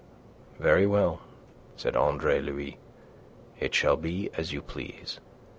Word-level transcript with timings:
"Very 0.57 0.87
well," 0.87 1.21
said 1.77 1.95
Andre 1.95 2.41
Louis. 2.41 2.79
"It 3.59 3.75
shall 3.75 3.97
be 3.97 4.31
as 4.33 4.51
you 4.51 4.63
please. 4.63 5.19